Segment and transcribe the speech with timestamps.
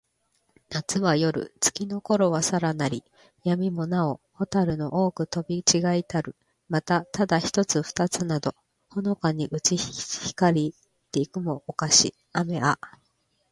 [0.71, 1.53] 夏なつは、夜よる。
[1.59, 3.03] 月つきのころはさらなり。
[3.43, 6.35] 闇やみもなほ、蛍ほたるの多おほく飛とびちがひたる。
[6.69, 8.55] また、ただ一ひとつ二ふたつなど、
[8.89, 9.93] ほのかにうち光
[10.27, 10.73] ひかり
[11.11, 12.15] て行いくも、をかし。
[12.33, 12.99] 雨あめなど降ふるも、をかし。